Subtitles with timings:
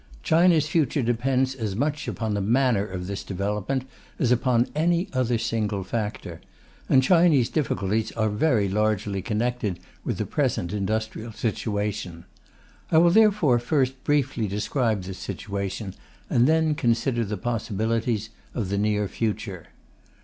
[0.23, 3.85] China's future depends as much upon the manner of this development
[4.17, 6.41] as upon any other single factor;
[6.89, 12.25] and China's difficulties are very largely connected with the present industrial situation.
[12.91, 15.93] I will therefore first briefly describe this situation,
[16.31, 19.67] and then consider the possibilities of the near future.